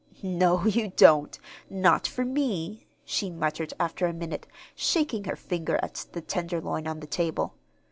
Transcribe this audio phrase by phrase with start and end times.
[0.23, 1.37] "No, you don't
[1.69, 7.01] not for me!" she muttered, after a minute, shaking her finger at the tenderloin on
[7.01, 7.53] the table.